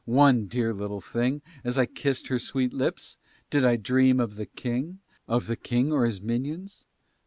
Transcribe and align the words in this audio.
One 0.05 0.47
dear 0.47 0.73
little 0.73 0.99
thing, 0.99 1.43
As 1.63 1.77
I 1.77 1.85
kissed 1.85 2.29
her 2.29 2.39
sweet 2.39 2.73
lips, 2.73 3.19
did 3.51 3.63
I 3.63 3.75
dream 3.75 4.19
of 4.19 4.35
the 4.35 4.47
King? 4.47 4.97
Of 5.27 5.45
the 5.45 5.55
King 5.55 5.91
or 5.91 6.07
his 6.07 6.23
minions? 6.23 6.87